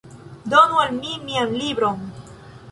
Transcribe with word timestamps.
Donu 0.53 0.79
al 0.85 0.95
mi 0.95 1.13
mian 1.27 1.55
libron! 1.61 2.05